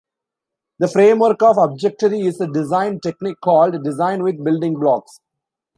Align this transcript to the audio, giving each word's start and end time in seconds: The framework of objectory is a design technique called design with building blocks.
The 0.79 0.87
framework 0.87 1.43
of 1.43 1.59
objectory 1.59 2.21
is 2.21 2.41
a 2.41 2.47
design 2.47 3.01
technique 3.01 3.39
called 3.43 3.83
design 3.83 4.23
with 4.23 4.43
building 4.43 4.79
blocks. 4.79 5.19